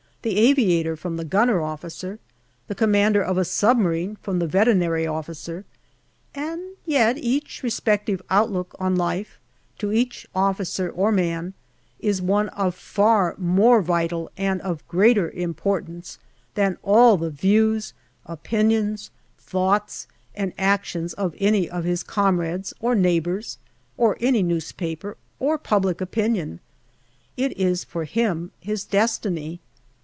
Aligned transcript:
the 0.23 0.37
aviator 0.37 0.95
to 0.95 1.09
the 1.15 1.25
gunner 1.25 1.59
officer, 1.61 2.19
the 2.67 2.75
commander 2.75 3.23
of 3.23 3.39
a 3.39 3.43
submarine 3.43 4.15
from 4.17 4.37
the 4.37 4.45
veterinary 4.45 5.07
officer; 5.07 5.65
and 6.35 6.61
yet 6.85 7.17
each 7.17 7.63
respective 7.63 8.21
outlook 8.29 8.75
on 8.79 8.95
life, 8.95 9.39
to 9.79 9.91
each 9.91 10.27
officer 10.35 10.87
or 10.91 11.11
man, 11.11 11.55
is 11.99 12.21
one 12.21 12.49
of 12.49 12.75
far 12.75 13.33
more 13.39 13.81
vital 13.81 14.29
and 14.37 14.61
of 14.61 14.87
greater 14.87 15.31
importance 15.31 16.19
than 16.53 16.77
all 16.83 17.17
the 17.17 17.31
views, 17.31 17.95
opinions, 18.27 19.09
thoughts, 19.39 20.05
and 20.35 20.53
actions 20.55 21.13
of 21.13 21.33
any 21.39 21.67
of 21.67 21.83
his 21.83 22.03
comrades 22.03 22.75
or 22.79 22.93
neighbours, 22.93 23.57
of 23.97 24.13
any 24.21 24.43
newspaper, 24.43 25.17
or 25.39 25.57
public 25.57 25.99
opinion. 25.99 26.59
It 27.37 27.57
is 27.57 27.83
for 27.83 28.03
him 28.03 28.51
his 28.59 28.83
destiny. 28.85 29.59